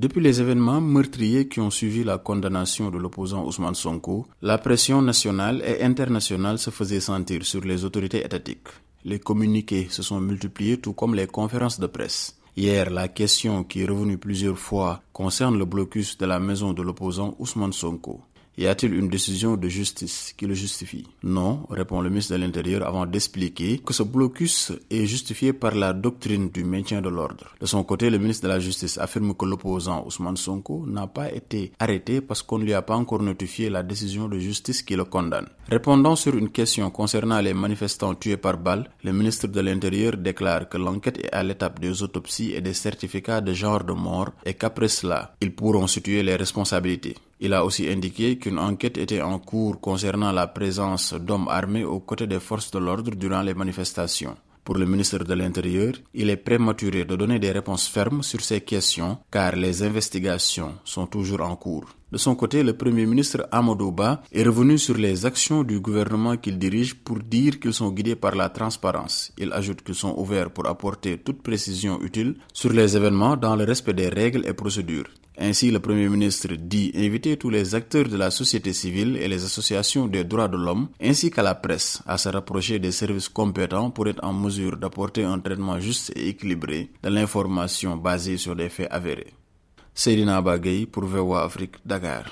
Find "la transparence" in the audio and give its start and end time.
68.34-69.32